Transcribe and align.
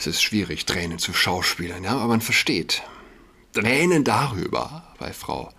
Es 0.00 0.06
ist 0.06 0.22
schwierig, 0.22 0.64
Tränen 0.64 0.98
zu 0.98 1.12
schauspielern, 1.12 1.84
ja, 1.84 1.90
aber 1.90 2.06
man 2.06 2.22
versteht. 2.22 2.82
Tränen 3.52 4.02
darüber 4.02 4.94
bei 4.98 5.12
Frau 5.12 5.52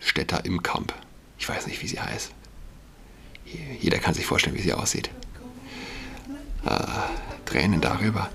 Stetter 0.00 0.44
im 0.44 0.60
Kamp. 0.64 0.92
Ich 1.38 1.48
weiß 1.48 1.68
nicht, 1.68 1.80
wie 1.80 1.86
sie 1.86 2.00
heißt. 2.00 2.32
Jeder 3.80 3.98
kann 3.98 4.12
sich 4.12 4.26
vorstellen, 4.26 4.56
wie 4.56 4.62
sie 4.62 4.72
aussieht. 4.72 5.08
Äh, 6.64 6.84
Tränen 7.44 7.80
darüber, 7.80 8.28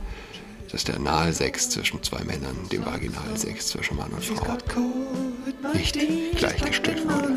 dass 0.72 0.86
der 0.86 0.96
Analsex 0.96 1.70
zwischen 1.70 2.02
zwei 2.02 2.24
Männern, 2.24 2.56
dem 2.72 2.86
Vaginalsex 2.86 3.68
zwischen 3.68 3.98
Mann 3.98 4.12
und 4.12 4.24
Frau, 4.24 4.58
nicht 5.74 6.00
gleichgestellt 6.38 7.04
wurde. 7.04 7.28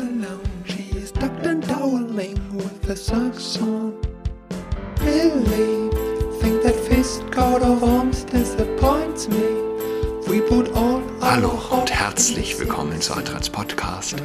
Hallo 11.21 11.49
und 11.71 11.91
herzlich 11.91 12.59
willkommen 12.59 13.01
zu 13.01 13.15
Adrats 13.15 13.49
Podcast. 13.49 14.15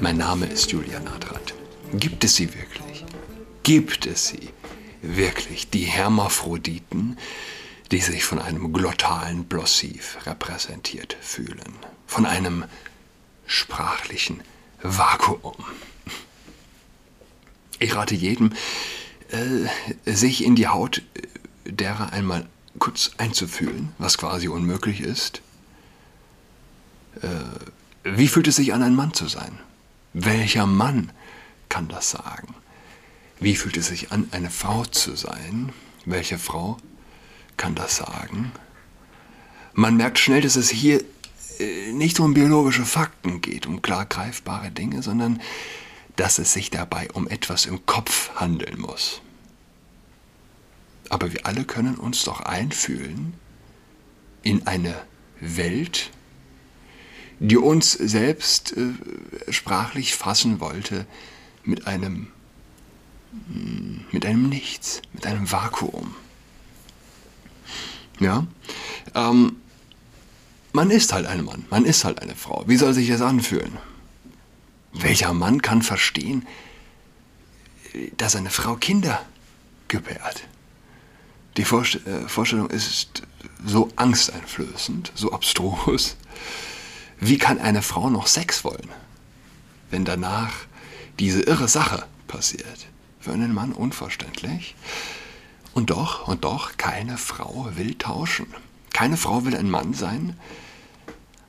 Mein 0.00 0.16
Name 0.16 0.46
ist 0.46 0.72
Julian 0.72 1.06
Adrat. 1.06 1.54
Gibt 1.94 2.24
es 2.24 2.34
sie 2.34 2.52
wirklich? 2.52 3.04
Gibt 3.62 4.06
es 4.06 4.26
sie 4.26 4.48
wirklich, 5.02 5.70
die 5.70 5.84
Hermaphroditen, 5.84 7.16
die 7.92 8.00
sich 8.00 8.24
von 8.24 8.40
einem 8.40 8.72
glottalen 8.72 9.44
Blossiv 9.44 10.18
repräsentiert 10.26 11.16
fühlen? 11.20 11.76
Von 12.08 12.26
einem 12.26 12.64
sprachlichen 13.46 14.42
Vakuum? 14.82 15.54
Ich 17.78 17.94
rate 17.94 18.16
jedem, 18.16 18.52
äh, 19.30 20.12
sich 20.12 20.44
in 20.44 20.56
die 20.56 20.68
Haut 20.68 21.02
derer 21.64 22.12
einmal 22.12 22.46
kurz 22.78 23.12
einzufühlen, 23.18 23.92
was 23.98 24.18
quasi 24.18 24.48
unmöglich 24.48 25.00
ist. 25.00 25.42
Äh, 27.22 27.28
wie 28.04 28.28
fühlt 28.28 28.48
es 28.48 28.56
sich 28.56 28.72
an, 28.72 28.82
ein 28.82 28.94
Mann 28.94 29.12
zu 29.12 29.28
sein? 29.28 29.58
Welcher 30.12 30.66
Mann 30.66 31.12
kann 31.68 31.88
das 31.88 32.10
sagen? 32.10 32.54
Wie 33.38 33.56
fühlt 33.56 33.76
es 33.76 33.88
sich 33.88 34.12
an, 34.12 34.28
eine 34.32 34.50
Frau 34.50 34.84
zu 34.84 35.16
sein? 35.16 35.72
Welche 36.04 36.38
Frau 36.38 36.78
kann 37.56 37.74
das 37.74 37.96
sagen? 37.96 38.52
Man 39.72 39.96
merkt 39.96 40.18
schnell, 40.18 40.40
dass 40.40 40.56
es 40.56 40.70
hier 40.70 41.02
äh, 41.58 41.92
nicht 41.92 42.18
um 42.20 42.34
biologische 42.34 42.84
Fakten 42.84 43.40
geht, 43.40 43.66
um 43.66 43.82
klar 43.82 44.06
greifbare 44.06 44.70
Dinge, 44.70 45.02
sondern 45.02 45.40
dass 46.20 46.38
es 46.38 46.52
sich 46.52 46.68
dabei 46.68 47.10
um 47.12 47.26
etwas 47.26 47.64
im 47.64 47.86
Kopf 47.86 48.30
handeln 48.34 48.78
muss. 48.78 49.22
Aber 51.08 51.32
wir 51.32 51.46
alle 51.46 51.64
können 51.64 51.94
uns 51.94 52.24
doch 52.24 52.40
einfühlen 52.40 53.32
in 54.42 54.66
eine 54.66 54.94
Welt, 55.40 56.10
die 57.38 57.56
uns 57.56 57.92
selbst 57.92 58.76
äh, 58.76 58.92
sprachlich 59.50 60.14
fassen 60.14 60.60
wollte 60.60 61.06
mit 61.64 61.86
einem, 61.86 62.28
mit 64.12 64.26
einem 64.26 64.50
Nichts, 64.50 65.00
mit 65.14 65.26
einem 65.26 65.50
Vakuum. 65.50 66.14
Ja, 68.18 68.46
ähm, 69.14 69.56
man 70.74 70.90
ist 70.90 71.14
halt 71.14 71.24
ein 71.24 71.46
Mann, 71.46 71.64
man 71.70 71.86
ist 71.86 72.04
halt 72.04 72.20
eine 72.20 72.36
Frau. 72.36 72.64
Wie 72.66 72.76
soll 72.76 72.92
sich 72.92 73.08
das 73.08 73.22
anfühlen? 73.22 73.78
Welcher 75.02 75.32
Mann 75.32 75.62
kann 75.62 75.82
verstehen, 75.82 76.46
dass 78.16 78.36
eine 78.36 78.50
Frau 78.50 78.76
Kinder 78.76 79.24
gebärt? 79.88 80.44
Die 81.56 81.62
äh, 81.62 82.28
Vorstellung 82.28 82.68
ist 82.70 83.22
so 83.64 83.88
angsteinflößend, 83.96 85.12
so 85.14 85.32
abstrus. 85.32 86.16
Wie 87.18 87.38
kann 87.38 87.58
eine 87.58 87.82
Frau 87.82 88.10
noch 88.10 88.26
Sex 88.26 88.64
wollen, 88.64 88.88
wenn 89.90 90.04
danach 90.04 90.52
diese 91.18 91.42
irre 91.42 91.68
Sache 91.68 92.06
passiert? 92.28 92.86
Für 93.20 93.32
einen 93.32 93.52
Mann 93.52 93.72
unverständlich. 93.72 94.74
Und 95.74 95.90
doch, 95.90 96.28
und 96.28 96.44
doch, 96.44 96.76
keine 96.76 97.18
Frau 97.18 97.68
will 97.76 97.94
tauschen. 97.94 98.46
Keine 98.92 99.16
Frau 99.16 99.44
will 99.44 99.56
ein 99.56 99.70
Mann 99.70 99.94
sein. 99.94 100.38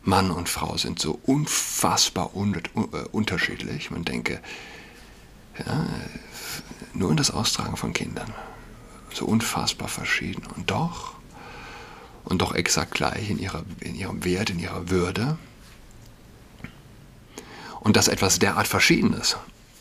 Mann 0.03 0.31
und 0.31 0.50
Frau 0.50 0.78
sind 0.78 1.00
so 1.00 1.19
unfassbar 1.25 2.35
un 2.35 2.56
äh, 2.56 2.97
unterschiedlich. 3.12 3.91
Man 3.91 4.03
denke, 4.03 4.41
ja, 5.59 5.85
nur 6.94 7.12
in 7.12 7.17
das 7.17 7.31
Austragen 7.31 7.78
von 7.78 7.94
Kindern 7.94 8.34
so 9.13 9.25
unfassbar 9.25 9.88
verschieden 9.88 10.44
und 10.56 10.72
doch 10.72 11.16
und 12.23 12.41
doch 12.41 12.53
exakt 12.53 12.94
gleich 12.94 13.29
in, 13.29 13.40
ihrer, 13.40 13.63
in 13.79 13.95
ihrem 13.95 14.23
Wert, 14.23 14.50
in 14.50 14.59
ihrer 14.59 14.90
Würde. 14.90 15.38
Und 17.79 17.97
dass 17.97 18.07
etwas 18.07 18.40
derart 18.40 18.67
Verschiedenes 18.67 19.38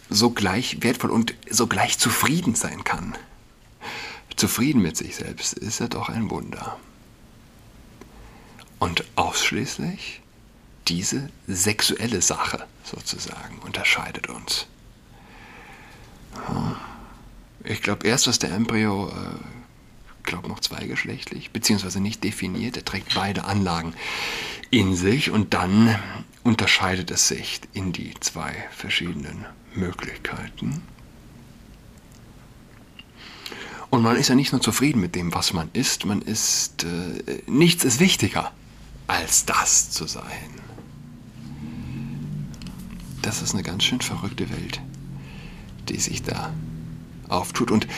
so 0.08 0.30
gleich 0.30 0.82
wertvoll 0.82 1.10
und 1.10 1.34
so 1.48 1.66
gleich 1.66 1.98
zufrieden 1.98 2.54
sein 2.54 2.82
kann. 2.82 3.16
Zufrieden 4.36 4.80
mit 4.82 4.96
sich 4.96 5.16
selbst 5.16 5.52
ist 5.52 5.80
ja 5.80 5.88
doch 5.88 6.08
ein 6.08 6.30
Wunder. 6.30 6.78
Und 8.80 9.04
ausschließlich 9.14 10.20
diese 10.88 11.28
sexuelle 11.46 12.20
Sache 12.20 12.66
sozusagen 12.82 13.58
unterscheidet 13.60 14.28
uns. 14.28 14.66
Ich 17.62 17.82
glaube, 17.82 18.06
erst 18.06 18.26
was 18.26 18.38
der 18.38 18.50
Embryo, 18.50 19.08
äh, 19.08 20.24
glaube 20.24 20.48
noch 20.48 20.60
zweigeschlechtlich, 20.60 21.50
beziehungsweise 21.50 22.00
nicht 22.00 22.24
definiert, 22.24 22.76
er 22.76 22.84
trägt 22.84 23.14
beide 23.14 23.44
Anlagen 23.44 23.94
in 24.70 24.96
sich 24.96 25.30
und 25.30 25.52
dann 25.54 25.96
unterscheidet 26.42 27.10
es 27.10 27.28
sich 27.28 27.60
in 27.74 27.92
die 27.92 28.14
zwei 28.20 28.54
verschiedenen 28.70 29.44
Möglichkeiten. 29.74 30.82
Und 33.90 34.02
man 34.02 34.16
ist 34.16 34.28
ja 34.28 34.36
nicht 34.36 34.52
nur 34.52 34.60
zufrieden 34.62 35.00
mit 35.00 35.14
dem, 35.16 35.34
was 35.34 35.52
man 35.52 35.68
ist, 35.72 36.06
man 36.06 36.22
ist, 36.22 36.84
äh, 36.84 37.42
nichts 37.46 37.84
ist 37.84 38.00
wichtiger, 38.00 38.52
als 39.10 39.44
das 39.44 39.90
zu 39.90 40.06
sein. 40.06 40.24
Das 43.22 43.42
ist 43.42 43.54
eine 43.54 43.64
ganz 43.64 43.82
schön 43.82 44.00
verrückte 44.00 44.48
Welt, 44.50 44.80
die 45.88 45.98
sich 45.98 46.22
da 46.22 46.52
auftut. 47.28 47.72
Und 47.72 47.88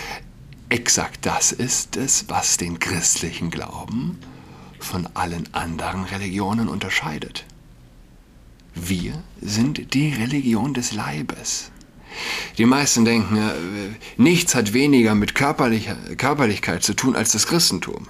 exakt 0.70 1.26
das 1.26 1.52
ist 1.52 1.96
es, 1.96 2.28
was 2.28 2.56
den 2.56 2.78
christlichen 2.78 3.50
Glauben 3.50 4.18
von 4.78 5.06
allen 5.14 5.52
anderen 5.54 6.04
Religionen 6.04 6.68
unterscheidet. 6.68 7.44
Wir 8.74 9.22
sind 9.40 9.92
die 9.92 10.14
Religion 10.14 10.72
des 10.72 10.92
Leibes. 10.92 11.70
Die 12.56 12.64
meisten 12.64 13.04
denken, 13.04 13.38
nichts 14.16 14.54
hat 14.54 14.72
weniger 14.72 15.14
mit 15.14 15.34
Körperlichkeit 15.34 16.82
zu 16.82 16.94
tun 16.94 17.16
als 17.16 17.32
das 17.32 17.46
Christentum. 17.46 18.08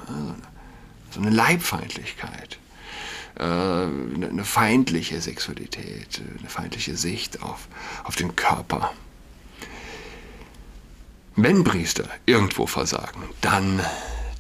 So 1.10 1.20
eine 1.20 1.30
Leibfeindlichkeit, 1.30 2.54
äh, 2.54 2.61
eine 3.34 4.44
feindliche 4.44 5.20
Sexualität, 5.20 6.20
eine 6.38 6.48
feindliche 6.48 6.97
Sicht 6.97 7.43
auf, 7.43 7.69
auf 8.04 8.16
den 8.16 8.37
Körper. 8.37 8.93
Wenn 11.34 11.65
Priester 11.65 12.09
irgendwo 12.26 12.66
versagen, 12.66 13.22
dann 13.41 13.81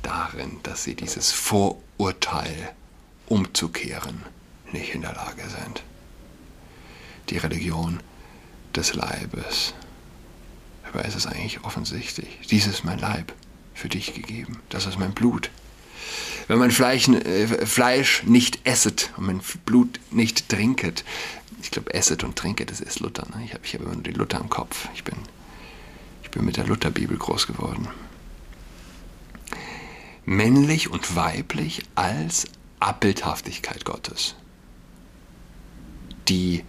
darin, 0.02 0.60
dass 0.62 0.84
sie 0.84 0.94
dieses 0.94 1.32
Vorurteil 1.32 2.72
umzukehren 3.26 4.22
nicht 4.72 4.94
in 4.94 5.02
der 5.02 5.14
Lage 5.14 5.42
sind. 5.42 5.82
Die 7.30 7.38
Religion 7.38 8.00
des 8.74 8.94
Leibes. 8.94 9.74
Dabei 10.84 11.06
ist 11.06 11.14
es 11.14 11.26
eigentlich 11.26 11.64
offensichtlich. 11.64 12.40
Dies 12.50 12.66
ist 12.66 12.84
mein 12.84 12.98
Leib 12.98 13.32
für 13.74 13.88
dich 13.88 14.14
gegeben. 14.14 14.60
Das 14.68 14.86
ist 14.86 14.98
mein 14.98 15.12
Blut. 15.12 15.50
Wenn 16.48 16.58
man 16.58 16.70
Fleisch, 16.70 17.08
äh, 17.08 17.66
Fleisch 17.66 18.22
nicht 18.24 18.66
esset 18.66 19.10
und 19.16 19.26
mein 19.26 19.40
Blut 19.64 20.00
nicht 20.10 20.48
trinket, 20.48 21.04
ich 21.62 21.70
glaube, 21.70 21.94
esset 21.94 22.24
und 22.24 22.36
trinket, 22.36 22.70
das 22.70 22.80
ist 22.80 23.00
Luther. 23.00 23.26
Ne? 23.34 23.44
Ich 23.44 23.54
habe 23.54 23.64
ich 23.64 23.74
hab 23.74 23.82
immer 23.82 23.94
nur 23.94 24.02
die 24.02 24.10
Luther 24.10 24.40
im 24.40 24.48
Kopf. 24.48 24.88
Ich 24.94 25.04
bin 25.04 25.14
bin 26.32 26.44
mit 26.44 26.56
der 26.56 26.66
Lutherbibel 26.66 27.16
groß 27.16 27.46
geworden. 27.46 27.86
Männlich 30.24 30.90
und 30.90 31.14
weiblich 31.14 31.82
als 31.94 32.46
Abbildhaftigkeit 32.80 33.84
Gottes, 33.84 34.34
die 36.28 36.64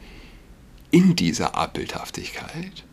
in 0.92 1.16
dieser 1.16 1.56
Abbildhaftigkeit 1.56 2.84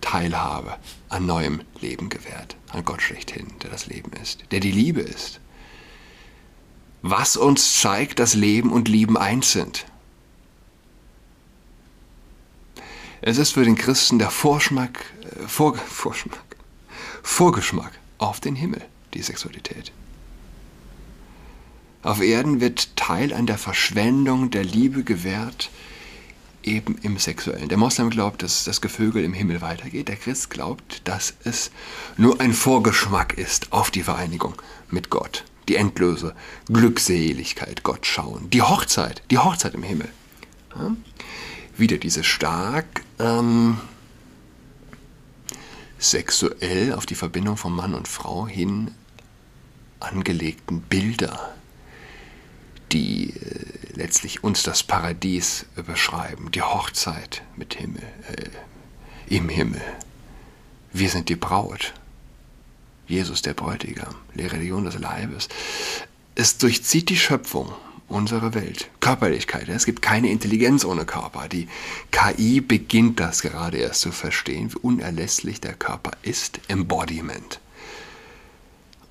Teilhabe 0.00 0.78
an 1.08 1.26
neuem 1.26 1.62
Leben 1.80 2.08
gewährt, 2.08 2.56
an 2.70 2.84
Gott 2.84 3.02
schlechthin, 3.02 3.46
der 3.62 3.70
das 3.70 3.86
Leben 3.86 4.12
ist, 4.12 4.44
der 4.50 4.60
die 4.60 4.70
Liebe 4.70 5.00
ist. 5.00 5.40
Was 7.06 7.36
uns 7.36 7.82
zeigt, 7.82 8.18
dass 8.18 8.32
Leben 8.32 8.72
und 8.72 8.88
Lieben 8.88 9.18
eins 9.18 9.52
sind. 9.52 9.84
Es 13.20 13.36
ist 13.36 13.52
für 13.52 13.62
den 13.62 13.74
Christen 13.74 14.18
der 14.18 14.30
Vorschmack, 14.30 15.04
äh, 15.20 15.46
Vor, 15.46 15.76
Vorschmack, 15.86 16.56
Vorgeschmack 17.22 17.92
auf 18.16 18.40
den 18.40 18.54
Himmel, 18.56 18.80
die 19.12 19.20
Sexualität. 19.20 19.92
Auf 22.02 22.22
Erden 22.22 22.62
wird 22.62 22.96
Teil 22.96 23.34
an 23.34 23.44
der 23.44 23.58
Verschwendung 23.58 24.50
der 24.50 24.64
Liebe 24.64 25.04
gewährt, 25.04 25.70
eben 26.62 26.96
im 27.02 27.18
Sexuellen. 27.18 27.68
Der 27.68 27.76
Moslem 27.76 28.08
glaubt, 28.08 28.42
dass 28.42 28.64
das 28.64 28.80
Gevögel 28.80 29.24
im 29.24 29.34
Himmel 29.34 29.60
weitergeht. 29.60 30.08
Der 30.08 30.16
Christ 30.16 30.48
glaubt, 30.48 31.02
dass 31.04 31.34
es 31.44 31.70
nur 32.16 32.40
ein 32.40 32.54
Vorgeschmack 32.54 33.36
ist 33.36 33.74
auf 33.74 33.90
die 33.90 34.02
Vereinigung 34.02 34.54
mit 34.88 35.10
Gott. 35.10 35.44
Die 35.68 35.76
endlose 35.76 36.34
Glückseligkeit, 36.66 37.82
Gott 37.82 38.06
schauen. 38.06 38.50
Die 38.50 38.62
Hochzeit, 38.62 39.22
die 39.30 39.38
Hochzeit 39.38 39.74
im 39.74 39.82
Himmel. 39.82 40.08
Ja? 40.76 40.96
Wieder 41.76 41.98
diese 41.98 42.22
stark 42.22 43.02
ähm, 43.18 43.78
sexuell 45.98 46.92
auf 46.92 47.06
die 47.06 47.14
Verbindung 47.14 47.56
von 47.56 47.72
Mann 47.72 47.94
und 47.94 48.08
Frau 48.08 48.46
hin 48.46 48.90
angelegten 50.00 50.82
Bilder 50.82 51.54
die 52.94 53.30
äh, 53.30 53.66
letztlich 53.94 54.44
uns 54.44 54.62
das 54.62 54.82
Paradies 54.82 55.66
beschreiben, 55.74 56.50
die 56.52 56.62
Hochzeit 56.62 57.42
mit 57.56 57.74
Himmel, 57.74 58.02
äh, 58.28 59.34
im 59.34 59.48
Himmel. 59.48 59.82
Wir 60.92 61.10
sind 61.10 61.28
die 61.28 61.36
Braut. 61.36 61.92
Jesus 63.06 63.42
der 63.42 63.54
Bräutigam, 63.54 64.14
die 64.34 64.46
Religion 64.46 64.84
des 64.84 64.98
Leibes. 64.98 65.48
Es 66.34 66.58
durchzieht 66.58 67.10
die 67.10 67.16
Schöpfung, 67.16 67.72
unsere 68.08 68.54
Welt. 68.54 68.90
Körperlichkeit. 69.00 69.68
Es 69.68 69.86
gibt 69.86 70.02
keine 70.02 70.30
Intelligenz 70.30 70.84
ohne 70.84 71.04
Körper. 71.04 71.48
Die 71.48 71.68
KI 72.10 72.60
beginnt 72.60 73.20
das 73.20 73.42
gerade 73.42 73.78
erst 73.78 74.00
zu 74.00 74.12
verstehen, 74.12 74.72
wie 74.72 74.78
unerlässlich 74.78 75.60
der 75.60 75.74
Körper 75.74 76.12
ist. 76.22 76.60
Embodiment. 76.68 77.60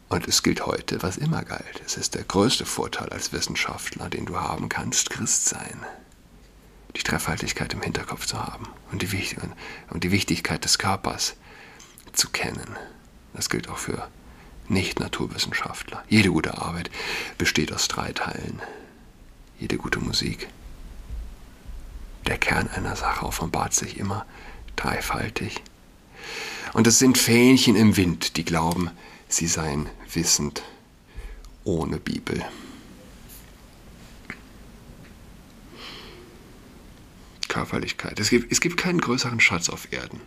Und 0.10 0.28
es 0.28 0.44
gilt 0.44 0.66
heute, 0.66 1.01
was 1.01 1.18
immer 1.18 1.44
galt. 1.44 1.81
Es 1.86 1.98
ist 1.98 2.13
der 2.13 2.24
größte 2.24 2.66
Vorteil 2.66 3.10
als 3.10 3.34
Wissenschaftler, 3.34 4.10
den 4.10 4.25
du 4.25 4.38
haben 4.38 4.69
kannst, 4.69 5.10
Christ 5.10 5.45
sein. 5.45 5.80
Die 6.95 7.01
Treffhaltigkeit 7.01 7.74
im 7.74 7.81
Hinterkopf 7.81 8.28
zu 8.28 8.38
haben 8.38 8.68
und 8.92 9.01
die, 9.01 9.36
und 9.90 10.04
die 10.04 10.12
Wichtigkeit 10.12 10.63
des 10.63 10.78
Körpers 10.78 11.36
zu 12.12 12.30
kennen. 12.30 12.78
Das 13.33 13.50
gilt 13.50 13.69
auch 13.69 13.77
für 13.77 14.07
Nicht-Naturwissenschaftler. 14.68 16.03
Jede 16.07 16.30
gute 16.30 16.57
Arbeit 16.57 16.89
besteht 17.38 17.74
aus 17.74 17.88
drei 17.88 18.12
Teilen. 18.13 18.62
Jede 19.59 19.77
gute 19.77 20.00
Musik. 20.00 20.47
Der 22.27 22.38
Kern 22.38 22.69
einer 22.69 22.95
Sache 22.95 23.25
offenbart 23.25 23.74
sich 23.74 23.97
immer 23.97 24.25
dreifaltig. 24.75 25.62
Und 26.74 26.88
es 26.88 27.00
sind 27.00 27.18
Fähnchen 27.18 27.75
im 27.75 27.97
Wind, 27.97 28.38
die 28.38 28.45
glauben, 28.45 28.89
sie 29.27 29.47
seien 29.47 29.89
wissend 30.12 30.63
ohne 31.63 31.97
Bibel. 31.97 32.44
Körperlichkeit. 37.47 38.19
Es 38.19 38.30
gibt, 38.30 38.51
es 38.51 38.62
gibt 38.62 38.77
keinen 38.77 39.00
größeren 39.00 39.39
Schatz 39.39 39.69
auf 39.69 39.91
Erden 39.91 40.21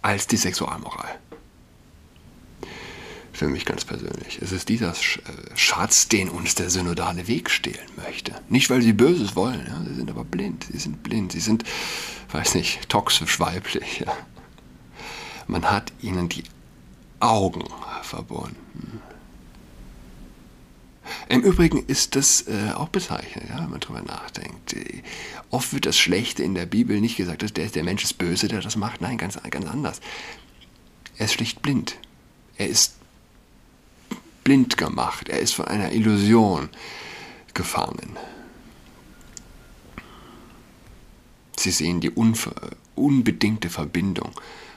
als 0.00 0.26
die 0.26 0.36
Sexualmoral. 0.36 1.18
Für 3.42 3.48
mich 3.48 3.64
ganz 3.64 3.84
persönlich. 3.84 4.38
Es 4.40 4.52
ist 4.52 4.68
dieser 4.68 4.92
äh, 4.92 5.56
Schatz, 5.56 6.06
den 6.06 6.28
uns 6.28 6.54
der 6.54 6.70
synodale 6.70 7.26
Weg 7.26 7.50
stehlen 7.50 7.88
möchte. 7.96 8.32
Nicht, 8.48 8.70
weil 8.70 8.82
sie 8.82 8.92
Böses 8.92 9.34
wollen, 9.34 9.66
ja, 9.66 9.82
sie 9.84 9.96
sind 9.96 10.08
aber 10.08 10.22
blind. 10.22 10.68
Sie 10.70 10.78
sind 10.78 11.02
blind. 11.02 11.32
Sie 11.32 11.40
sind, 11.40 11.64
weiß 12.30 12.54
nicht, 12.54 12.88
toxisch 12.88 13.40
weiblich. 13.40 14.04
Ja. 14.06 14.16
Man 15.48 15.68
hat 15.68 15.92
ihnen 16.00 16.28
die 16.28 16.44
Augen 17.18 17.64
verbunden. 18.04 19.00
Im 21.28 21.40
Übrigen 21.40 21.84
ist 21.86 22.14
das 22.14 22.46
äh, 22.46 22.70
auch 22.76 22.90
bezeichnet, 22.90 23.46
ja, 23.48 23.58
wenn 23.58 23.70
man 23.70 23.80
darüber 23.80 24.02
nachdenkt. 24.02 24.76
Oft 25.50 25.72
wird 25.72 25.86
das 25.86 25.98
Schlechte 25.98 26.44
in 26.44 26.54
der 26.54 26.66
Bibel 26.66 27.00
nicht 27.00 27.16
gesagt, 27.16 27.42
dass 27.42 27.52
der, 27.52 27.66
der 27.66 27.82
Mensch 27.82 28.04
ist 28.04 28.18
böse, 28.18 28.46
der 28.46 28.60
das 28.60 28.76
macht. 28.76 29.00
Nein, 29.00 29.18
ganz, 29.18 29.36
ganz 29.50 29.66
anders. 29.66 30.00
Er 31.16 31.24
ist 31.24 31.32
schlicht 31.32 31.60
blind. 31.60 31.96
Er 32.56 32.68
ist 32.68 33.01
blind 34.44 34.76
gemacht. 34.76 35.28
Er 35.28 35.40
ist 35.40 35.54
von 35.54 35.66
einer 35.66 35.92
Illusion 35.92 36.68
gefangen. 37.54 38.16
Sie 41.56 41.70
sehen 41.70 42.00
die 42.00 42.10
unbedingte 42.94 43.70
Verbindung 43.70 44.32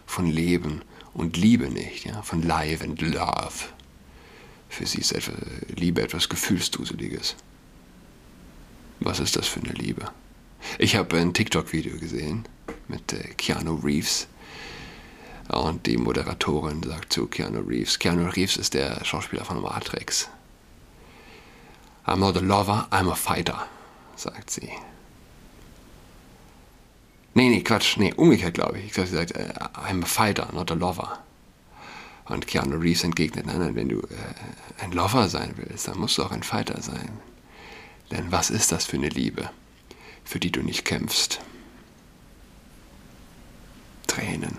von 0.06 0.28
Leben 0.28 0.82
und 1.14 1.38
Liebe 1.38 1.70
nicht, 1.70 2.06
ja, 2.06 2.22
von 2.22 2.44
Life 2.44 2.84
and 2.84 3.02
Love. 3.02 3.70
Für 4.70 4.86
sie 4.86 5.00
ist 5.00 5.14
etwas, 5.14 5.36
Liebe 5.76 6.02
etwas 6.02 6.30
Gefühlsduseliges. 6.30 7.36
Was 9.00 9.20
ist 9.20 9.36
das 9.36 9.48
für 9.48 9.62
eine 9.62 9.74
Liebe? 9.74 10.12
Ich 10.78 10.96
habe 10.96 11.18
ein 11.18 11.34
TikTok-Video 11.34 11.98
gesehen 11.98 12.46
mit 12.88 13.14
äh, 13.14 13.34
Keanu 13.38 13.76
Reeves. 13.76 14.28
Und 15.50 15.86
die 15.86 15.98
Moderatorin 15.98 16.82
sagt 16.82 17.14
zu 17.14 17.28
Keanu 17.28 17.60
Reeves, 17.60 18.00
Keanu 18.00 18.28
Reeves 18.30 18.58
ist 18.58 18.74
der 18.74 19.04
Schauspieler 19.06 19.46
von 19.46 19.62
Matrix. 19.62 20.28
I'm 22.06 22.18
not 22.18 22.38
a 22.38 22.40
lover, 22.40 22.88
I'm 22.92 23.12
a 23.12 23.16
fighter, 23.16 23.68
sagt 24.16 24.50
sie. 24.50 24.70
Nee, 27.34 27.50
nee, 27.50 27.62
Quatsch, 27.62 27.98
nee, 27.98 28.14
umgekehrt 28.14 28.54
glaube 28.54 28.80
ich. 28.80 28.86
Ich 28.86 28.92
glaube, 28.94 29.10
sie 29.10 29.16
sagt, 29.16 29.32
äh, 29.32 29.54
I'm 29.74 30.04
a 30.04 30.06
fighter, 30.06 30.50
not 30.54 30.72
a 30.72 30.76
lover. 30.76 31.20
Und 32.26 32.48
Keanu 32.48 32.78
Reeves 32.78 33.04
entgegnet, 33.04 33.46
nein, 33.46 33.60
nein, 33.60 33.76
wenn 33.76 33.90
du 33.90 34.00
äh, 34.00 34.84
ein 34.84 34.92
Lover 34.92 35.30
sein 35.30 35.54
willst, 35.58 35.88
dann 35.88 36.00
musst 36.00 36.18
du 36.18 36.24
auch 36.24 36.32
ein 36.32 36.44
Fighter 36.44 36.82
sein. 36.82 37.20
Denn 38.10 38.32
was 38.32 38.50
ist 38.50 38.72
das 38.72 38.86
für 38.86 38.98
eine 38.98 39.10
Liebe, 39.10 39.50
für 40.24 40.40
die 40.40 40.52
du 40.52 40.62
nicht 40.62 40.86
kämpfst? 40.86 41.40
Tränen. 44.08 44.58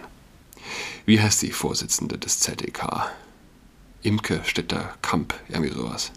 Wie 1.06 1.20
heißt 1.20 1.42
die 1.42 1.52
Vorsitzende 1.52 2.18
des 2.18 2.40
ZDK? 2.40 3.10
Imke 4.02 4.42
Stetter-Kamp, 4.44 5.34
irgendwie 5.48 5.72
sowas. 5.72 6.10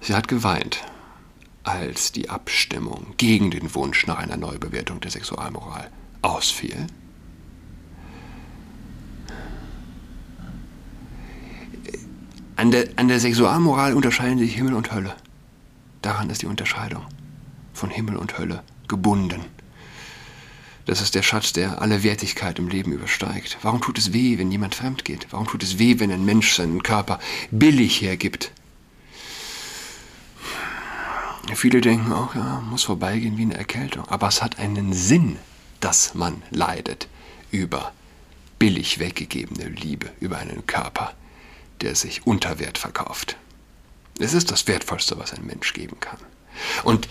Sie 0.00 0.14
hat 0.14 0.26
geweint 0.26 0.84
als 1.62 2.12
die 2.12 2.28
Abstimmung 2.28 3.14
gegen 3.16 3.50
den 3.50 3.74
Wunsch 3.74 4.06
nach 4.06 4.18
einer 4.18 4.36
Neubewertung 4.36 5.00
der 5.00 5.10
Sexualmoral 5.10 5.90
ausfiel, 6.22 6.86
an 12.56 12.70
der, 12.70 12.88
an 12.96 13.08
der 13.08 13.20
Sexualmoral 13.20 13.94
unterscheiden 13.94 14.38
sich 14.38 14.54
Himmel 14.54 14.74
und 14.74 14.92
Hölle. 14.92 15.14
Daran 16.02 16.30
ist 16.30 16.42
die 16.42 16.46
Unterscheidung 16.46 17.04
von 17.74 17.90
Himmel 17.90 18.16
und 18.16 18.38
Hölle 18.38 18.62
gebunden. 18.88 19.44
Das 20.86 21.00
ist 21.00 21.16
der 21.16 21.22
Schatz, 21.22 21.52
der 21.52 21.82
alle 21.82 22.04
Wertigkeit 22.04 22.60
im 22.60 22.68
Leben 22.68 22.92
übersteigt. 22.92 23.58
Warum 23.62 23.80
tut 23.80 23.98
es 23.98 24.12
weh, 24.12 24.38
wenn 24.38 24.52
jemand 24.52 24.76
fremd 24.76 25.04
geht? 25.04 25.26
Warum 25.30 25.48
tut 25.48 25.64
es 25.64 25.78
weh, 25.78 25.98
wenn 25.98 26.12
ein 26.12 26.24
Mensch 26.24 26.54
seinen 26.54 26.82
Körper 26.84 27.18
billig 27.50 28.00
hergibt? 28.00 28.52
Viele 31.54 31.80
denken 31.80 32.12
auch, 32.12 32.34
ja, 32.34 32.60
muss 32.70 32.84
vorbeigehen 32.84 33.36
wie 33.36 33.42
eine 33.42 33.56
Erkältung. 33.56 34.06
Aber 34.08 34.28
es 34.28 34.42
hat 34.42 34.58
einen 34.60 34.92
Sinn, 34.92 35.38
dass 35.80 36.14
man 36.14 36.42
leidet 36.50 37.08
über 37.50 37.92
billig 38.58 39.00
weggegebene 39.00 39.68
Liebe, 39.68 40.10
über 40.20 40.38
einen 40.38 40.66
Körper, 40.66 41.14
der 41.80 41.96
sich 41.96 42.26
unter 42.26 42.60
Wert 42.60 42.78
verkauft. 42.78 43.36
Es 44.18 44.34
ist 44.34 44.50
das 44.50 44.68
Wertvollste, 44.68 45.18
was 45.18 45.32
ein 45.32 45.44
Mensch 45.44 45.72
geben 45.72 45.98
kann. 46.00 46.18
Und 46.84 47.08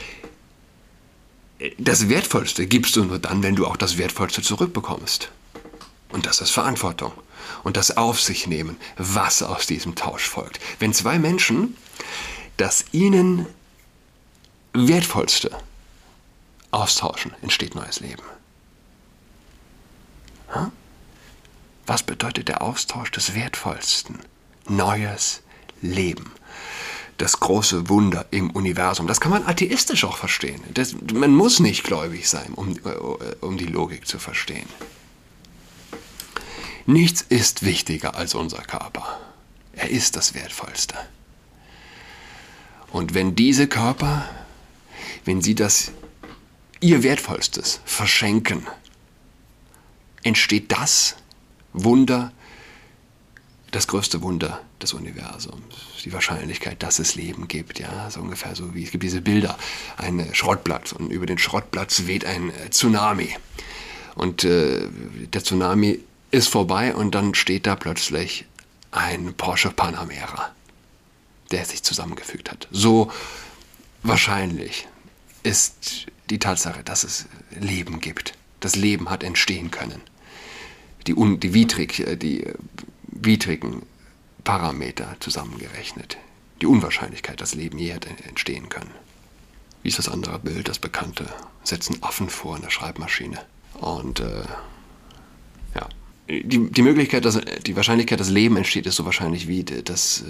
das 1.78 2.10
Wertvollste 2.10 2.68
gibst 2.68 2.96
du 2.96 3.06
nur 3.06 3.20
dann, 3.20 3.44
wenn 3.44 3.56
du 3.56 3.66
auch 3.66 3.78
das 3.78 3.98
Wertvollste 3.98 4.42
zurückbekommst. 4.42 5.32
Und 6.10 6.26
das 6.26 6.42
ist 6.42 6.52
Verantwortung. 6.52 7.14
Und 7.64 7.78
das 7.78 7.98
Auf 7.98 8.22
sich 8.22 8.48
nehmen, 8.48 8.78
was 8.98 9.42
aus 9.44 9.66
diesem 9.66 9.96
Tausch 9.96 10.28
folgt. 10.28 10.60
Wenn 10.80 10.94
zwei 10.94 11.20
Menschen 11.20 11.76
das 12.58 12.86
ihnen 12.92 13.48
Wertvollste 14.74 15.52
austauschen, 16.72 17.34
entsteht 17.42 17.76
neues 17.76 18.00
Leben. 18.00 18.24
Was 21.86 22.04
bedeutet 22.04 22.48
der 22.48 22.62
Austausch 22.62 23.12
des 23.12 23.36
Wertvollsten? 23.36 24.20
Neues 24.68 25.44
Leben. 25.82 26.32
Das 27.18 27.40
große 27.40 27.88
Wunder 27.88 28.26
im 28.32 28.52
Universum. 28.52 29.08
Das 29.08 29.22
kann 29.22 29.32
man 29.32 29.46
atheistisch 29.46 30.04
auch 30.04 30.18
verstehen. 30.18 30.62
Das, 30.74 30.96
man 31.14 31.34
muss 31.34 31.60
nicht 31.60 31.84
gläubig 31.84 32.28
sein, 32.30 32.54
um, 32.56 32.78
äh, 32.78 33.36
um 33.42 33.58
die 33.58 33.66
Logik 33.66 34.06
zu 34.06 34.20
verstehen. 34.20 34.68
Nichts 36.86 37.22
ist 37.22 37.64
wichtiger 37.64 38.16
als 38.16 38.36
unser 38.36 38.62
Körper. 38.62 39.20
Er 39.74 39.90
ist 39.90 40.16
das 40.16 40.34
Wertvollste. 40.34 40.96
Und 42.92 43.14
wenn 43.14 43.36
diese 43.36 43.68
Körper 43.68 44.30
wenn 45.26 45.42
sie 45.42 45.56
das 45.56 45.92
ihr 46.80 47.04
Wertvollstes 47.04 47.82
verschenken, 47.84 48.66
entsteht 50.24 50.72
das 50.72 51.16
Wunder, 51.74 52.32
das 53.72 53.88
größte 53.88 54.22
Wunder 54.22 54.62
des 54.86 54.94
Universums, 54.94 55.76
die 56.04 56.14
Wahrscheinlichkeit, 56.14 56.84
dass 56.84 57.00
es 57.00 57.16
Leben 57.16 57.48
gibt, 57.48 57.80
ja, 57.80 58.10
so 58.12 58.20
ungefähr 58.22 58.56
so 58.56 58.76
wie 58.76 58.84
es 58.84 58.92
gibt 58.92 59.04
diese 59.04 59.22
Bilder, 59.22 59.58
ein 59.98 60.30
Schrottplatz 60.34 60.92
und 60.92 61.10
über 61.12 61.26
den 61.26 61.40
Schrottplatz 61.40 62.06
weht 62.06 62.24
ein 62.24 62.52
äh, 62.52 62.70
Tsunami 62.70 63.36
und 64.14 64.44
äh, 64.44 64.88
der 65.34 65.44
Tsunami 65.44 66.00
ist 66.30 66.50
vorbei 66.50 66.96
und 66.96 67.16
dann 67.16 67.34
steht 67.34 67.66
da 67.66 67.76
plötzlich 67.76 68.46
ein 68.92 69.34
Porsche 69.34 69.72
Panamera, 69.72 70.54
der 71.52 71.66
sich 71.66 71.82
zusammengefügt 71.82 72.52
hat. 72.52 72.68
So 72.72 73.12
wahrscheinlich 74.04 74.88
ist 75.42 76.06
die 76.30 76.40
Tatsache, 76.40 76.84
dass 76.84 77.04
es 77.04 77.26
Leben 77.60 78.00
gibt. 78.00 78.34
Das 78.60 78.76
Leben 78.76 79.10
hat 79.10 79.24
entstehen 79.24 79.72
können. 79.72 80.02
Die, 81.08 81.16
un, 81.16 81.40
die, 81.40 81.54
widrig, 81.54 82.00
äh, 82.02 82.16
die 82.16 82.46
widrigen 83.08 83.82
Parameter 84.46 85.18
zusammengerechnet. 85.20 86.18
Die 86.62 86.68
Unwahrscheinlichkeit, 86.68 87.42
dass 87.42 87.54
Leben 87.54 87.78
je 87.78 87.92
hätte 87.92 88.10
entstehen 88.24 88.70
können. 88.70 88.92
Wie 89.84 89.90
ist 89.90 90.00
das 90.00 90.08
andere 90.08 90.40
Bild, 90.40 90.70
das 90.70 90.80
bekannte? 90.80 91.28
Setzen 91.64 92.02
Affen 92.02 92.30
vor 92.30 92.56
in 92.56 92.62
der 92.62 92.70
Schreibmaschine. 92.70 93.40
Und 93.74 94.22
äh, 94.22 94.46
ja, 95.76 95.90
die, 96.30 96.72
die 96.72 96.82
Möglichkeit, 96.82 97.26
dass 97.26 97.42
die 97.66 97.76
Wahrscheinlichkeit, 97.76 98.20
dass 98.20 98.30
Leben 98.30 98.56
entsteht, 98.56 98.86
ist 98.86 98.96
so 98.96 99.06
wahrscheinlich 99.06 99.48
wie 99.48 99.64
dass 99.64 100.22
äh, 100.22 100.26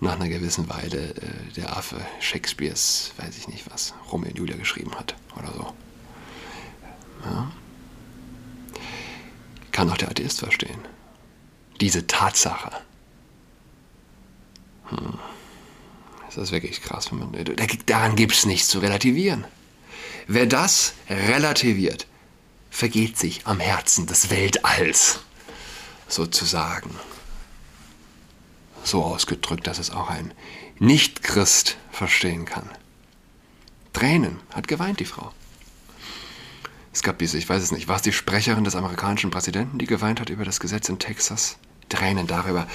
nach 0.00 0.16
einer 0.16 0.28
gewissen 0.28 0.68
Weile 0.68 1.14
äh, 1.14 1.52
der 1.56 1.76
Affe 1.76 1.96
Shakespeares, 2.20 3.12
weiß 3.16 3.38
ich 3.38 3.48
nicht 3.48 3.70
was, 3.70 3.94
Romeo 4.10 4.30
und 4.30 4.38
Julia 4.38 4.56
geschrieben 4.56 4.94
hat 4.94 5.14
oder 5.38 5.52
so. 5.52 5.72
Ja. 7.24 7.52
Kann 9.72 9.90
auch 9.90 9.96
der 9.96 10.10
Atheist 10.10 10.40
verstehen. 10.40 10.78
Diese 11.80 12.06
Tatsache. 12.06 12.72
Hm. 14.90 15.18
Das 16.26 16.36
ist 16.36 16.52
wirklich 16.52 16.82
krass. 16.82 17.10
Wenn 17.10 17.18
man, 17.18 17.56
daran 17.86 18.16
gibt 18.16 18.34
es 18.34 18.46
nichts 18.46 18.68
zu 18.68 18.78
relativieren. 18.78 19.44
Wer 20.26 20.46
das 20.46 20.94
relativiert, 21.08 22.06
vergeht 22.70 23.16
sich 23.16 23.46
am 23.46 23.60
Herzen 23.60 24.06
des 24.06 24.30
Weltalls, 24.30 25.20
sozusagen. 26.08 26.90
So 28.84 29.02
ausgedrückt, 29.02 29.66
dass 29.66 29.78
es 29.78 29.90
auch 29.90 30.10
ein 30.10 30.34
Nicht-Christ 30.78 31.76
verstehen 31.90 32.44
kann. 32.44 32.68
Tränen, 33.92 34.38
hat 34.52 34.68
geweint 34.68 35.00
die 35.00 35.06
Frau. 35.06 35.32
Es 36.92 37.02
gab 37.02 37.18
diese, 37.18 37.38
ich 37.38 37.48
weiß 37.48 37.62
es 37.62 37.72
nicht, 37.72 37.88
war 37.88 37.96
es 37.96 38.02
die 38.02 38.12
Sprecherin 38.12 38.64
des 38.64 38.76
amerikanischen 38.76 39.30
Präsidenten, 39.30 39.78
die 39.78 39.86
geweint 39.86 40.20
hat 40.20 40.28
über 40.28 40.44
das 40.44 40.60
Gesetz 40.60 40.88
in 40.88 40.98
Texas? 40.98 41.56
Tränen 41.88 42.26
darüber, 42.26 42.66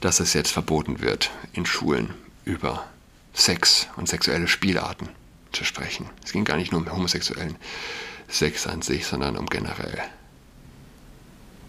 dass 0.00 0.20
es 0.20 0.34
jetzt 0.34 0.52
verboten 0.52 1.00
wird, 1.00 1.30
in 1.52 1.66
Schulen 1.66 2.14
über 2.44 2.86
Sex 3.34 3.88
und 3.96 4.08
sexuelle 4.08 4.48
Spielarten 4.48 5.08
zu 5.52 5.64
sprechen. 5.64 6.08
Es 6.24 6.32
ging 6.32 6.44
gar 6.44 6.56
nicht 6.56 6.72
nur 6.72 6.80
um 6.80 6.90
homosexuellen 6.90 7.56
Sex 8.28 8.66
an 8.66 8.82
sich, 8.82 9.06
sondern 9.06 9.36
um 9.36 9.46
generell 9.46 10.02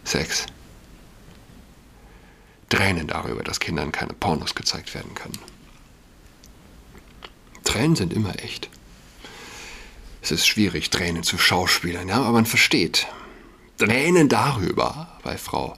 Sex. 0.03 0.45
Tränen 2.69 3.07
darüber, 3.07 3.43
dass 3.43 3.59
Kindern 3.59 3.91
keine 3.91 4.13
Pornos 4.13 4.55
gezeigt 4.55 4.93
werden 4.95 5.13
können. 5.13 5.37
Tränen 7.63 7.95
sind 7.95 8.13
immer 8.13 8.37
echt. 8.43 8.69
Es 10.21 10.31
ist 10.31 10.47
schwierig, 10.47 10.89
Tränen 10.89 11.23
zu 11.23 11.37
schauspielern, 11.37 12.07
ja, 12.07 12.15
aber 12.15 12.31
man 12.31 12.45
versteht. 12.45 13.07
Tränen 13.77 14.29
darüber 14.29 15.19
bei 15.23 15.37
Frau 15.37 15.77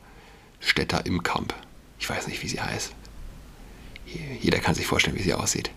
Stetter 0.59 1.05
im 1.05 1.23
Kamp. 1.23 1.53
Ich 1.99 2.09
weiß 2.09 2.27
nicht, 2.27 2.41
wie 2.43 2.47
sie 2.47 2.61
heißt. 2.61 2.93
Jeder 4.41 4.59
kann 4.59 4.75
sich 4.75 4.87
vorstellen, 4.87 5.17
wie 5.17 5.23
sie 5.23 5.33
aussieht. 5.33 5.71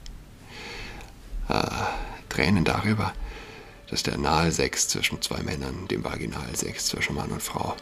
Äh, 1.48 1.66
Tränen 2.28 2.64
darüber, 2.64 3.12
dass 3.88 4.02
der 4.02 4.14
Analsex 4.14 4.88
zwischen 4.88 5.22
zwei 5.22 5.42
Männern 5.42 5.88
dem 5.88 6.04
Vaginalsex 6.04 6.86
zwischen 6.86 7.14
Mann 7.14 7.30
und 7.30 7.42
Frau 7.42 7.74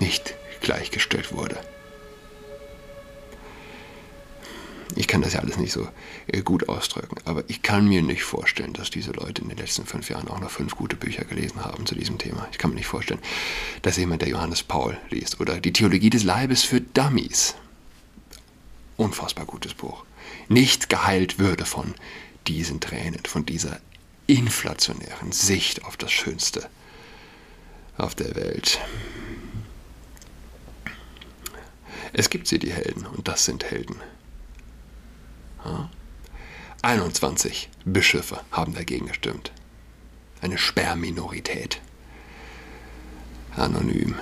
nicht 0.00 0.34
gleichgestellt 0.60 1.32
wurde. 1.32 1.58
Ich 4.94 5.08
kann 5.08 5.22
das 5.22 5.32
ja 5.32 5.40
alles 5.40 5.56
nicht 5.56 5.72
so 5.72 5.88
äh, 6.28 6.42
gut 6.42 6.68
ausdrücken, 6.68 7.16
aber 7.24 7.44
ich 7.48 7.62
kann 7.62 7.88
mir 7.88 8.02
nicht 8.02 8.22
vorstellen, 8.22 8.72
dass 8.72 8.90
diese 8.90 9.10
Leute 9.12 9.42
in 9.42 9.48
den 9.48 9.58
letzten 9.58 9.84
fünf 9.84 10.08
Jahren 10.08 10.28
auch 10.28 10.40
noch 10.40 10.50
fünf 10.50 10.76
gute 10.76 10.96
Bücher 10.96 11.24
gelesen 11.24 11.64
haben 11.64 11.86
zu 11.86 11.94
diesem 11.94 12.18
Thema. 12.18 12.46
Ich 12.52 12.58
kann 12.58 12.70
mir 12.70 12.76
nicht 12.76 12.86
vorstellen, 12.86 13.20
dass 13.82 13.96
jemand, 13.96 14.22
der 14.22 14.28
Johannes 14.28 14.62
Paul 14.62 14.96
liest 15.10 15.40
oder 15.40 15.60
die 15.60 15.72
Theologie 15.72 16.10
des 16.10 16.22
Leibes 16.22 16.62
für 16.62 16.80
Dummies, 16.80 17.56
unfassbar 18.96 19.44
gutes 19.44 19.74
Buch, 19.74 20.04
nicht 20.48 20.88
geheilt 20.88 21.38
würde 21.38 21.64
von 21.64 21.94
diesen 22.46 22.80
Tränen, 22.80 23.24
von 23.26 23.44
dieser 23.44 23.80
inflationären 24.28 25.32
Sicht 25.32 25.84
auf 25.84 25.96
das 25.96 26.12
Schönste 26.12 26.68
auf 27.96 28.14
der 28.14 28.34
Welt. 28.36 28.78
Es 32.12 32.30
gibt 32.30 32.46
sie, 32.46 32.58
die 32.58 32.72
Helden, 32.72 33.06
und 33.06 33.28
das 33.28 33.44
sind 33.44 33.64
Helden. 33.64 33.96
21 36.82 37.68
Bischöfe 37.84 38.40
haben 38.50 38.74
dagegen 38.74 39.06
gestimmt. 39.06 39.52
Eine 40.40 40.58
Sperrminorität. 40.58 41.80
Anonym. 43.56 44.14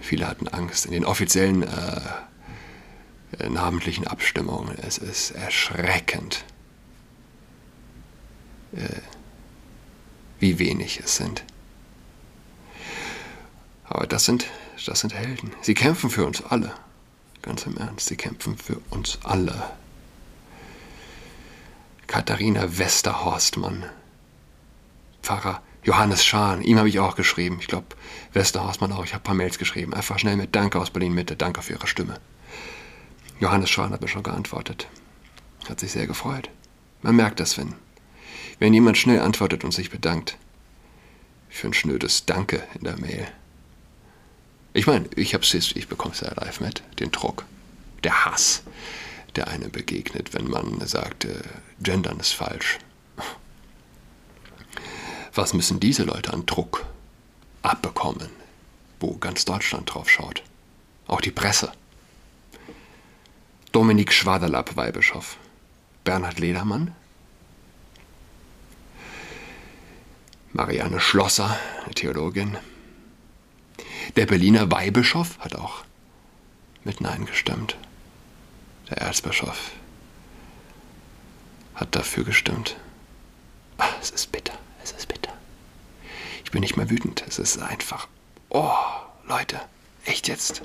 Viele 0.00 0.26
hatten 0.26 0.48
Angst. 0.48 0.86
In 0.86 0.92
den 0.92 1.04
offiziellen 1.04 1.62
äh, 1.62 2.00
äh 3.38 3.48
namentlichen 3.48 4.06
Abstimmungen. 4.06 4.76
Es 4.78 4.98
ist 4.98 5.30
erschreckend. 5.30 6.44
Äh, 8.72 9.00
wie 10.40 10.58
wenig 10.58 11.00
es 11.00 11.16
sind. 11.16 11.44
Aber 13.84 14.06
das 14.06 14.24
sind, 14.24 14.46
das 14.86 15.00
sind 15.00 15.14
Helden. 15.14 15.52
Sie 15.62 15.74
kämpfen 15.74 16.10
für 16.10 16.26
uns 16.26 16.42
alle. 16.42 16.72
Ganz 17.42 17.64
im 17.66 17.76
Ernst, 17.76 18.08
sie 18.08 18.16
kämpfen 18.16 18.56
für 18.56 18.80
uns 18.90 19.18
alle. 19.22 19.70
Katharina 22.10 22.76
Westerhorstmann. 22.76 23.84
Pfarrer 25.22 25.62
Johannes 25.84 26.24
Schahn, 26.24 26.60
ihm 26.60 26.76
habe 26.76 26.88
ich 26.88 26.98
auch 26.98 27.14
geschrieben. 27.14 27.58
Ich 27.60 27.68
glaube, 27.68 27.86
Westerhorstmann 28.32 28.90
auch. 28.90 29.04
Ich 29.04 29.14
habe 29.14 29.22
ein 29.22 29.24
paar 29.24 29.36
Mails 29.36 29.58
geschrieben. 29.58 29.94
Einfach 29.94 30.18
schnell 30.18 30.34
mit 30.34 30.56
Danke 30.56 30.80
aus 30.80 30.90
Berlin-Mitte. 30.90 31.36
Danke 31.36 31.62
für 31.62 31.74
Ihre 31.74 31.86
Stimme. 31.86 32.18
Johannes 33.38 33.70
Schahn 33.70 33.92
hat 33.92 34.00
mir 34.00 34.08
schon 34.08 34.24
geantwortet. 34.24 34.88
Hat 35.68 35.78
sich 35.78 35.92
sehr 35.92 36.08
gefreut. 36.08 36.50
Man 37.02 37.14
merkt 37.14 37.38
das, 37.38 37.56
wenn 37.56 37.76
wenn 38.58 38.74
jemand 38.74 38.98
schnell 38.98 39.20
antwortet 39.20 39.62
und 39.62 39.72
sich 39.72 39.88
bedankt. 39.88 40.36
Für 41.48 41.68
ein 41.68 41.74
schnödes 41.74 42.26
Danke 42.26 42.64
in 42.74 42.82
der 42.82 42.98
Mail. 42.98 43.28
Ich 44.72 44.88
meine, 44.88 45.08
ich 45.14 45.32
ich 45.32 45.88
bekomme 45.88 46.14
es 46.14 46.20
ja 46.22 46.34
live 46.34 46.58
mit, 46.58 46.82
den 46.98 47.12
Druck, 47.12 47.44
der 48.02 48.24
Hass, 48.24 48.64
der 49.36 49.48
einem 49.48 49.70
begegnet, 49.70 50.34
wenn 50.34 50.48
man 50.48 50.86
sagt, 50.86 51.24
äh, 51.24 51.42
Gendern 51.82 52.20
ist 52.20 52.32
falsch. 52.32 52.78
Was 55.34 55.54
müssen 55.54 55.80
diese 55.80 56.04
Leute 56.04 56.32
an 56.32 56.46
Druck 56.46 56.84
abbekommen, 57.62 58.30
wo 58.98 59.16
ganz 59.16 59.44
Deutschland 59.44 59.92
drauf 59.92 60.10
schaut? 60.10 60.42
Auch 61.06 61.20
die 61.20 61.30
Presse. 61.30 61.72
Dominik 63.72 64.12
Schwaderlapp, 64.12 64.76
Weihbischof. 64.76 65.36
Bernhard 66.02 66.38
Ledermann, 66.38 66.94
Marianne 70.52 70.98
Schlosser, 70.98 71.58
Theologin. 71.94 72.56
Der 74.16 74.26
Berliner 74.26 74.70
Weihbischof 74.70 75.38
hat 75.38 75.54
auch 75.54 75.84
mit 76.84 77.00
Nein 77.00 77.26
gestimmt. 77.26 77.76
Der 78.90 78.98
Erzbischof 78.98 79.70
hat 81.74 81.94
dafür 81.94 82.24
gestimmt. 82.24 82.76
Ach, 83.78 83.92
es 84.02 84.10
ist 84.10 84.32
bitter, 84.32 84.58
es 84.82 84.92
ist 84.92 85.08
bitter. 85.08 85.32
Ich 86.44 86.50
bin 86.50 86.60
nicht 86.60 86.76
mehr 86.76 86.90
wütend, 86.90 87.24
es 87.26 87.38
ist 87.38 87.58
einfach. 87.58 88.08
Oh, 88.48 88.74
Leute, 89.26 89.60
echt 90.04 90.28
jetzt. 90.28 90.62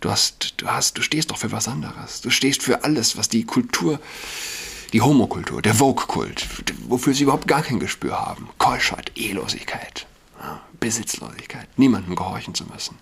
Du 0.00 0.10
hast, 0.10 0.54
du 0.56 0.68
hast, 0.68 0.96
du 0.96 1.02
stehst 1.02 1.30
doch 1.30 1.38
für 1.38 1.52
was 1.52 1.68
anderes. 1.68 2.20
Du 2.20 2.30
stehst 2.30 2.62
für 2.62 2.84
alles, 2.84 3.16
was 3.16 3.28
die 3.28 3.44
Kultur 3.44 4.00
die 4.92 5.02
Homokultur, 5.02 5.60
der 5.60 5.74
Vogue-Kult, 5.74 6.46
wofür 6.88 7.14
sie 7.14 7.24
überhaupt 7.24 7.46
gar 7.46 7.62
kein 7.62 7.78
Gespür 7.78 8.18
haben. 8.18 8.48
Keuschheit, 8.58 9.12
Ehelosigkeit, 9.16 10.06
Besitzlosigkeit, 10.80 11.68
niemandem 11.76 12.16
gehorchen 12.16 12.54
zu 12.54 12.64
müssen. 12.64 12.98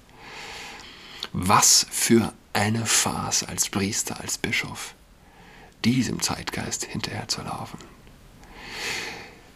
Was 1.32 1.86
für 1.90 2.32
eine 2.56 2.86
Farce 2.86 3.42
als 3.42 3.68
Priester, 3.68 4.18
als 4.18 4.38
Bischof, 4.38 4.94
diesem 5.84 6.22
Zeitgeist 6.22 6.84
hinterherzulaufen. 6.84 7.78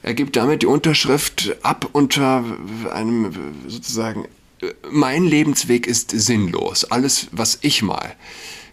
Er 0.02 0.12
gibt 0.12 0.36
damit 0.36 0.60
die 0.62 0.66
Unterschrift 0.66 1.56
ab 1.62 1.88
unter 1.92 2.44
einem 2.92 3.54
sozusagen 3.66 4.28
mein 4.90 5.24
Lebensweg 5.24 5.86
ist 5.86 6.10
sinnlos. 6.10 6.84
Alles, 6.84 7.28
was 7.32 7.58
ich 7.62 7.82
mal 7.82 8.14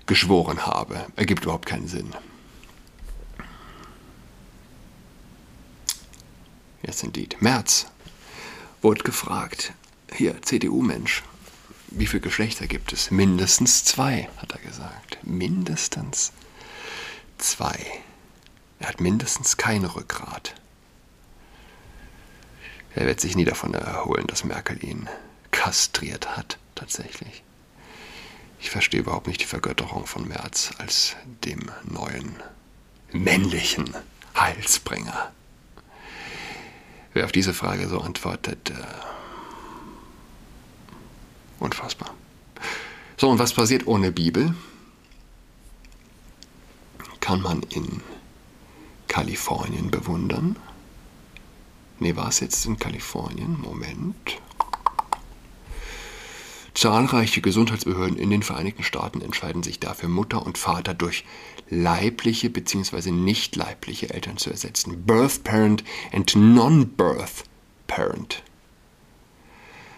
geschworen 0.05 0.65
habe, 0.65 1.05
ergibt 1.15 1.43
überhaupt 1.43 1.65
keinen 1.65 1.87
Sinn. 1.87 2.13
Yes, 6.83 7.01
indeed. 7.03 7.41
März 7.41 7.85
wurde 8.81 9.03
gefragt, 9.03 9.71
hier, 10.13 10.41
CDU-Mensch, 10.41 11.23
wie 11.87 12.07
viele 12.07 12.21
Geschlechter 12.21 12.67
gibt 12.67 12.93
es? 12.93 13.11
Mindestens 13.11 13.83
zwei, 13.85 14.29
hat 14.37 14.51
er 14.51 14.59
gesagt. 14.59 15.17
Mindestens 15.23 16.31
zwei. 17.37 17.77
Er 18.79 18.89
hat 18.89 19.01
mindestens 19.01 19.57
kein 19.57 19.85
Rückgrat. 19.85 20.53
Er 22.93 23.05
wird 23.05 23.19
sich 23.19 23.35
nie 23.35 23.45
davon 23.45 23.73
erholen, 23.73 24.27
dass 24.27 24.43
Merkel 24.43 24.83
ihn 24.83 25.07
kastriert 25.51 26.35
hat, 26.35 26.57
tatsächlich. 26.75 27.43
Ich 28.59 28.69
verstehe 28.69 29.01
überhaupt 29.01 29.27
nicht 29.27 29.41
die 29.41 29.45
Vergötterung 29.45 30.07
von 30.07 30.27
Merz 30.27 30.71
als 30.79 31.15
dem 31.45 31.71
neuen 31.83 32.35
männlichen 33.11 33.93
Heilsbringer. 34.35 35.31
Wer 37.13 37.25
auf 37.25 37.31
diese 37.31 37.53
Frage 37.53 37.87
so 37.87 38.01
antwortet, 38.01 38.71
äh, 38.71 38.73
unfassbar. 41.59 42.13
So, 43.17 43.29
und 43.29 43.39
was 43.39 43.53
passiert 43.53 43.87
ohne 43.87 44.11
Bibel? 44.11 44.53
Kann 47.19 47.41
man 47.41 47.63
in 47.63 48.01
Kalifornien 49.07 49.89
bewundern. 49.91 50.55
Nee, 51.99 52.15
war 52.15 52.29
es 52.29 52.39
jetzt 52.39 52.65
in 52.65 52.77
Kalifornien? 52.77 53.59
Moment. 53.59 54.39
Zahlreiche 56.75 57.41
Gesundheitsbehörden 57.41 58.17
in 58.17 58.29
den 58.29 58.43
Vereinigten 58.43 58.83
Staaten 58.83 59.21
entscheiden 59.21 59.63
sich 59.63 59.79
dafür, 59.79 60.09
Mutter 60.09 60.45
und 60.45 60.59
Vater 60.59 60.93
durch 60.93 61.25
leibliche 61.71 62.51
bzw. 62.51 63.09
nicht 63.09 63.55
leibliche 63.55 64.11
Eltern 64.11 64.37
zu 64.37 64.51
ersetzen. 64.51 65.03
Birth 65.03 65.43
Parent 65.43 65.83
and 66.13 66.35
Non-Birth 66.35 67.45
Parent. 67.87 68.43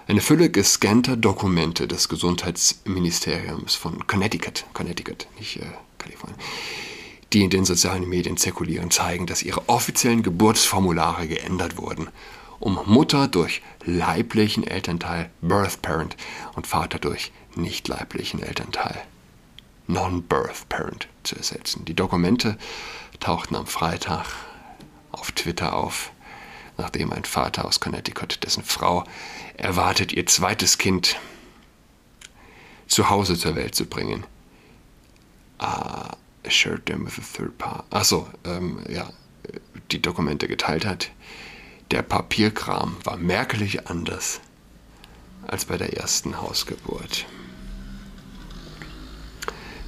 Eine 0.09 0.21
Fülle 0.21 0.49
gescannter 0.49 1.15
Dokumente 1.15 1.87
des 1.87 2.09
Gesundheitsministeriums 2.09 3.75
von 3.75 4.07
Connecticut, 4.07 4.65
Connecticut, 4.73 5.27
nicht 5.37 5.57
äh, 5.57 5.65
Kalifornien, 5.99 6.39
die 7.31 7.43
in 7.43 7.51
den 7.51 7.63
sozialen 7.63 8.09
Medien 8.09 8.35
zirkulieren, 8.35 8.89
zeigen, 8.89 9.27
dass 9.27 9.43
ihre 9.43 9.69
offiziellen 9.69 10.23
Geburtsformulare 10.23 11.27
geändert 11.27 11.77
wurden 11.77 12.09
um 12.59 12.79
Mutter 12.87 13.27
durch 13.27 13.61
leiblichen 13.85 14.65
Elternteil, 14.65 15.29
Birth 15.41 15.81
Parent, 15.83 16.17
und 16.55 16.65
Vater 16.65 16.97
durch 16.97 17.31
nicht 17.55 17.87
leiblichen 17.87 18.41
Elternteil, 18.41 18.99
Non-Birth 19.87 20.67
Parent, 20.69 21.07
zu 21.23 21.35
ersetzen. 21.35 21.85
Die 21.85 21.93
Dokumente 21.93 22.57
tauchten 23.19 23.55
am 23.55 23.67
Freitag 23.67 24.25
auf 25.11 25.31
Twitter 25.31 25.73
auf, 25.73 26.11
nachdem 26.79 27.11
ein 27.13 27.25
Vater 27.25 27.65
aus 27.65 27.79
Connecticut, 27.79 28.43
dessen 28.43 28.63
Frau 28.63 29.03
erwartet, 29.57 30.13
ihr 30.13 30.25
zweites 30.25 30.77
Kind 30.77 31.17
zu 32.87 33.09
Hause 33.09 33.37
zur 33.37 33.55
Welt 33.55 33.75
zu 33.75 33.85
bringen, 33.85 34.23
uh, 35.61 36.15
shared 36.47 36.85
them 36.85 37.05
with 37.05 37.19
a 37.19 37.37
third 37.37 37.57
part. 37.57 37.85
Achso, 37.91 38.27
ähm, 38.45 38.83
ja, 38.89 39.11
die 39.91 40.01
Dokumente 40.01 40.47
geteilt 40.47 40.85
hat. 40.85 41.11
Der 41.91 42.01
Papierkram 42.01 42.97
war 43.03 43.17
merklich 43.17 43.87
anders 43.87 44.39
als 45.47 45.65
bei 45.65 45.77
der 45.77 45.97
ersten 45.97 46.41
Hausgeburt. 46.41 47.25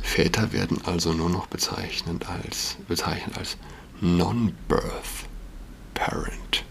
Väter 0.01 0.51
werden 0.51 0.81
also 0.83 1.13
nur 1.13 1.29
noch 1.29 1.47
bezeichnet 1.47 2.27
als, 2.27 2.75
bezeichnet 2.87 3.37
als 3.37 3.57
Non-Birth 4.01 5.29
Parent. 5.93 6.65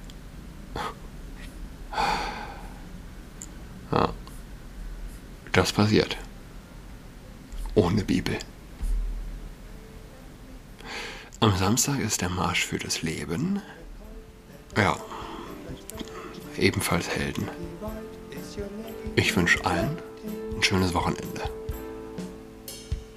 Ja, 3.92 4.12
das 5.60 5.72
passiert. 5.72 6.16
Ohne 7.74 8.02
Bibel. 8.02 8.38
Am 11.40 11.54
Samstag 11.56 12.00
ist 12.00 12.22
der 12.22 12.30
Marsch 12.30 12.64
für 12.64 12.78
das 12.78 13.02
Leben. 13.02 13.60
Ja, 14.74 14.96
ebenfalls 16.56 17.10
Helden. 17.10 17.46
Ich 19.16 19.36
wünsche 19.36 19.62
allen 19.66 19.98
ein 20.56 20.62
schönes 20.62 20.94
Wochenende. 20.94 21.42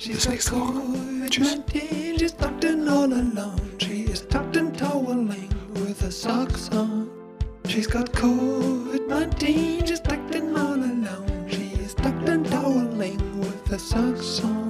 Bis 0.05 0.27
nächste 0.27 0.51
Woche. 0.59 0.81
Tschüss. 1.29 1.57
She's 7.65 7.87
got 7.87 8.11
COVID-19, 8.11 9.87
she's 9.87 10.01
tucked 10.01 10.19
in 10.19 10.22
all 13.95 14.01
alone. 14.01 14.62